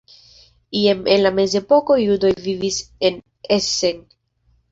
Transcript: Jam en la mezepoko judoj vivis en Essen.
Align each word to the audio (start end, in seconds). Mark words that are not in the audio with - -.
Jam 0.83 1.03
en 1.15 1.21
la 1.25 1.31
mezepoko 1.39 1.97
judoj 2.03 2.33
vivis 2.47 2.79
en 3.09 3.19
Essen. 3.59 4.03